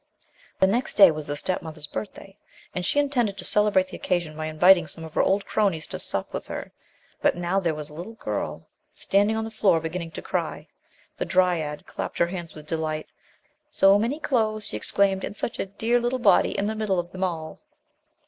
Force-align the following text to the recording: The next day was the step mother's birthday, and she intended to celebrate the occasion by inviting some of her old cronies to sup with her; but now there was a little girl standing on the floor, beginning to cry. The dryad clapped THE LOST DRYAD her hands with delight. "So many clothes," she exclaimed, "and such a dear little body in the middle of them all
The 0.59 0.65
next 0.65 0.95
day 0.95 1.11
was 1.11 1.27
the 1.27 1.35
step 1.35 1.61
mother's 1.61 1.85
birthday, 1.85 2.35
and 2.73 2.83
she 2.83 2.99
intended 2.99 3.37
to 3.37 3.45
celebrate 3.45 3.89
the 3.89 3.95
occasion 3.97 4.35
by 4.35 4.47
inviting 4.47 4.87
some 4.87 5.03
of 5.03 5.13
her 5.13 5.21
old 5.21 5.45
cronies 5.45 5.85
to 5.85 5.99
sup 5.99 6.33
with 6.33 6.47
her; 6.47 6.71
but 7.21 7.37
now 7.37 7.59
there 7.59 7.75
was 7.75 7.91
a 7.91 7.93
little 7.93 8.15
girl 8.15 8.67
standing 8.95 9.37
on 9.37 9.43
the 9.43 9.51
floor, 9.51 9.79
beginning 9.79 10.09
to 10.13 10.23
cry. 10.23 10.67
The 11.17 11.25
dryad 11.25 11.85
clapped 11.85 12.17
THE 12.17 12.23
LOST 12.23 12.31
DRYAD 12.31 12.31
her 12.31 12.35
hands 12.37 12.55
with 12.55 12.65
delight. 12.65 13.09
"So 13.69 13.99
many 13.99 14.19
clothes," 14.19 14.65
she 14.65 14.75
exclaimed, 14.75 15.23
"and 15.23 15.37
such 15.37 15.59
a 15.59 15.67
dear 15.67 15.99
little 15.99 16.17
body 16.17 16.57
in 16.57 16.65
the 16.65 16.73
middle 16.73 16.97
of 16.97 17.11
them 17.11 17.23
all 17.23 17.61